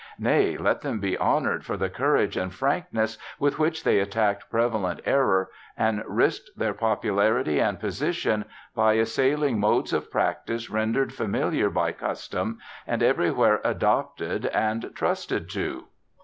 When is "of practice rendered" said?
9.93-11.13